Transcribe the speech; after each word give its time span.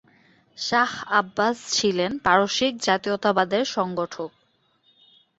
Shah 0.57 0.91
Abbas 1.11 1.55
ছিলেন 1.73 2.11
পারসিক 2.25 2.73
জাতীয়তাবাদের 2.81 3.63
সংগঠক। 3.75 4.29